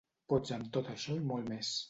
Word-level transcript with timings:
Pots 0.31 0.53
amb 0.55 0.71
tot 0.79 0.89
això 0.95 1.19
i 1.21 1.23
molt 1.33 1.55
més. 1.55 1.75